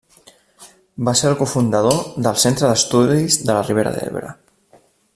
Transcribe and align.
Va 1.09 1.13
ser 1.19 1.27
el 1.31 1.37
cofundador 1.41 1.99
del 2.29 2.39
Centre 2.45 2.73
d'Estudis 2.73 3.39
de 3.45 3.51
la 3.59 3.63
Ribera 3.71 3.93
d'Ebre. 3.99 4.35